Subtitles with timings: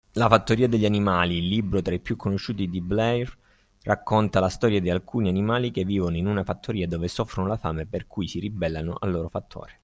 [0.13, 3.31] La fattoria degli animali, libro tra i più conosciuti di Blair,
[3.83, 7.85] racconta la storia di alcuni animali che vivono in una fattoria dove soffrono la fame
[7.85, 9.77] per cui si ribellano al loro fattore.